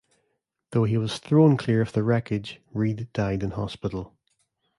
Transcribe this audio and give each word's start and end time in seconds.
Though 0.71 0.85
he 0.85 0.97
was 0.97 1.19
thrown 1.19 1.57
clear 1.57 1.79
of 1.83 1.93
the 1.93 2.01
wreckage, 2.01 2.59
Reid 2.73 3.13
died 3.13 3.43
in 3.43 3.51
hospital. 3.51 4.15